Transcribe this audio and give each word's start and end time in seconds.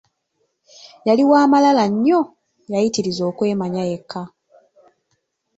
Yali 1.07 1.23
wa 1.31 1.41
malala 1.51 1.83
nnyo, 1.91 2.19
yayitiriza 2.73 3.23
okwemanya 3.31 3.83
yekka. 3.89 4.21